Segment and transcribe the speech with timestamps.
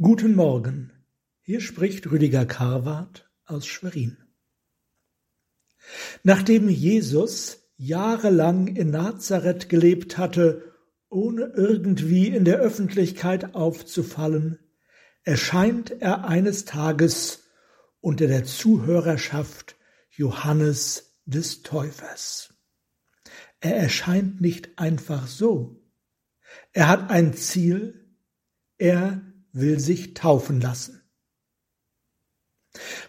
[0.00, 0.92] Guten Morgen,
[1.40, 4.16] hier spricht Rüdiger Karwart aus Schwerin.
[6.22, 10.72] Nachdem Jesus jahrelang in Nazareth gelebt hatte,
[11.08, 14.60] ohne irgendwie in der Öffentlichkeit aufzufallen,
[15.24, 17.48] erscheint er eines Tages
[18.00, 19.74] unter der Zuhörerschaft
[20.10, 22.54] Johannes des Täufers.
[23.58, 25.82] Er erscheint nicht einfach so.
[26.72, 28.14] Er hat ein Ziel,
[28.76, 29.27] er
[29.58, 31.02] will sich taufen lassen.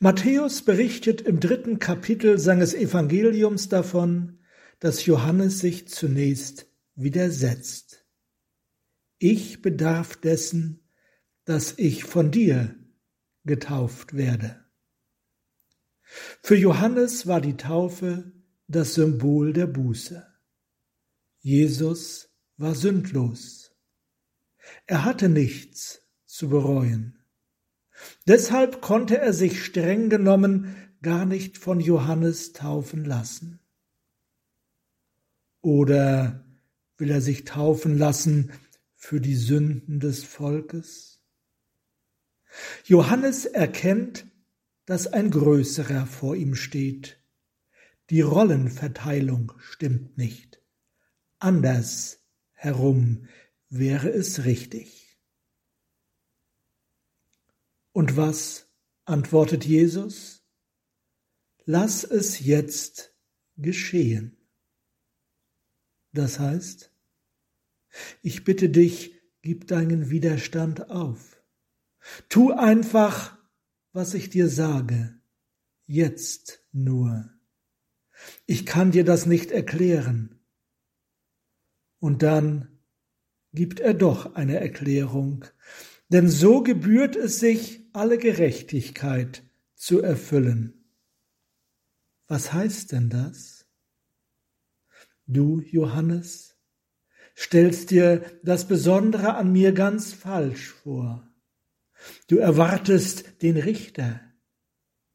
[0.00, 4.40] Matthäus berichtet im dritten Kapitel seines Evangeliums davon,
[4.80, 8.04] dass Johannes sich zunächst widersetzt.
[9.18, 10.80] Ich bedarf dessen,
[11.44, 12.74] dass ich von dir
[13.44, 14.64] getauft werde.
[16.42, 18.32] Für Johannes war die Taufe
[18.66, 20.26] das Symbol der Buße.
[21.40, 23.74] Jesus war sündlos.
[24.86, 26.01] Er hatte nichts,
[26.32, 27.18] zu bereuen.
[28.26, 33.60] Deshalb konnte er sich streng genommen gar nicht von Johannes taufen lassen.
[35.60, 36.42] Oder
[36.96, 38.50] will er sich taufen lassen
[38.94, 41.20] für die Sünden des Volkes?
[42.84, 44.26] Johannes erkennt,
[44.86, 47.18] dass ein Größerer vor ihm steht.
[48.08, 50.62] Die Rollenverteilung stimmt nicht.
[51.38, 53.28] Anders herum
[53.68, 55.01] wäre es richtig.
[57.92, 58.68] Und was
[59.04, 60.44] antwortet Jesus?
[61.64, 63.14] Lass es jetzt
[63.56, 64.36] geschehen.
[66.12, 66.90] Das heißt,
[68.22, 71.42] ich bitte dich, gib deinen Widerstand auf.
[72.28, 73.38] Tu einfach,
[73.92, 75.14] was ich dir sage,
[75.86, 77.30] jetzt nur.
[78.46, 80.40] Ich kann dir das nicht erklären.
[81.98, 82.78] Und dann
[83.52, 85.44] gibt er doch eine Erklärung,
[86.08, 89.42] denn so gebührt es sich, alle Gerechtigkeit
[89.74, 90.84] zu erfüllen.
[92.28, 93.66] Was heißt denn das?
[95.26, 96.56] Du, Johannes,
[97.36, 101.28] stellst dir das Besondere an mir ganz falsch vor.
[102.26, 104.20] Du erwartest den Richter,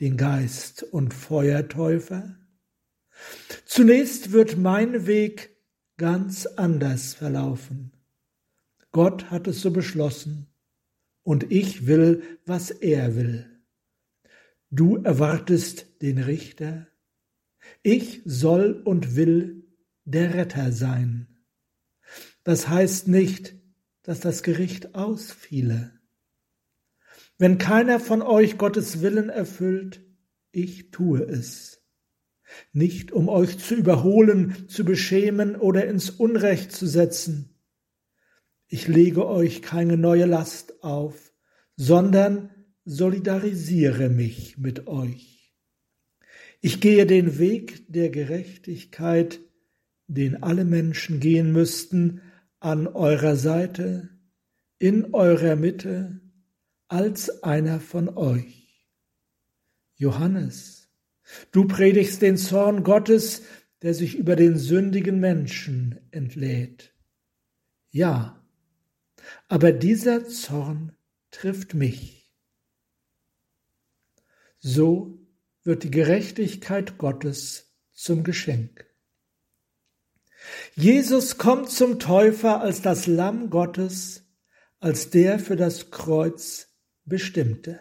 [0.00, 2.38] den Geist und Feuertäufer.
[3.64, 5.56] Zunächst wird mein Weg
[5.96, 7.92] ganz anders verlaufen.
[8.92, 10.47] Gott hat es so beschlossen
[11.28, 13.44] und ich will, was er will.
[14.70, 16.86] Du erwartest den Richter,
[17.82, 19.66] ich soll und will
[20.06, 21.26] der Retter sein.
[22.44, 23.56] Das heißt nicht,
[24.04, 25.92] dass das Gericht ausfiele.
[27.36, 30.00] Wenn keiner von euch Gottes Willen erfüllt,
[30.50, 31.82] ich tue es.
[32.72, 37.57] Nicht um euch zu überholen, zu beschämen oder ins Unrecht zu setzen,
[38.68, 41.32] ich lege euch keine neue Last auf,
[41.76, 42.50] sondern
[42.84, 45.54] solidarisiere mich mit euch.
[46.60, 49.40] Ich gehe den Weg der Gerechtigkeit,
[50.06, 52.20] den alle Menschen gehen müssten,
[52.60, 54.10] an eurer Seite,
[54.78, 56.20] in eurer Mitte,
[56.88, 58.88] als einer von euch.
[59.96, 60.88] Johannes,
[61.52, 63.42] du predigst den Zorn Gottes,
[63.82, 66.92] der sich über den sündigen Menschen entlädt.
[67.90, 68.37] Ja,
[69.48, 70.96] aber dieser Zorn
[71.30, 72.32] trifft mich.
[74.58, 75.18] So
[75.62, 78.86] wird die Gerechtigkeit Gottes zum Geschenk.
[80.74, 84.24] Jesus kommt zum Täufer als das Lamm Gottes,
[84.80, 86.68] als der für das Kreuz
[87.04, 87.80] bestimmte.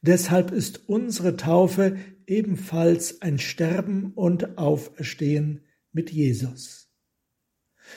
[0.00, 6.83] Deshalb ist unsere Taufe ebenfalls ein Sterben und Auferstehen mit Jesus.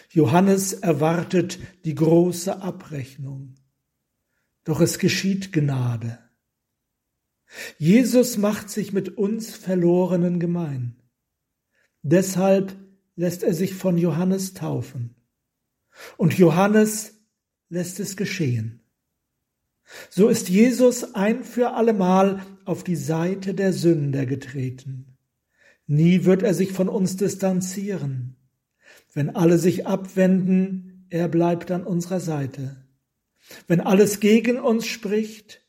[0.10, 3.56] Johannes erwartet die große Abrechnung.
[4.64, 6.20] Doch es geschieht Gnade.
[7.78, 10.96] Jesus macht sich mit uns Verlorenen gemein.
[12.02, 12.76] Deshalb
[13.16, 15.16] lässt er sich von Johannes taufen.
[16.18, 17.16] Und Johannes
[17.70, 18.82] lässt es geschehen.
[20.10, 25.18] So ist Jesus ein für allemal auf die Seite der Sünder getreten.
[25.86, 28.37] Nie wird er sich von uns distanzieren.
[29.18, 32.86] Wenn alle sich abwenden, er bleibt an unserer Seite.
[33.66, 35.66] Wenn alles gegen uns spricht,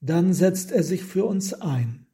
[0.00, 2.08] dann setzt er sich für uns ein.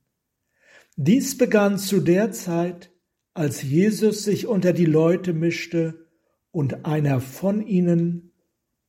[0.97, 2.93] Dies begann zu der Zeit,
[3.33, 6.07] als Jesus sich unter die Leute mischte
[6.51, 8.35] und einer von ihnen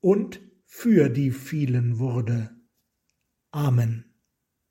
[0.01, 2.49] und für die vielen wurde.
[3.51, 4.14] Amen.